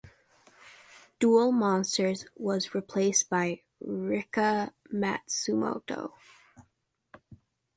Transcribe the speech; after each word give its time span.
Duel 1.19 1.51
Monsters 1.51 2.25
was 2.35 2.73
replaced 2.73 3.29
by 3.29 3.61
Rika 3.81 4.73
Matsumoto. 4.91 6.13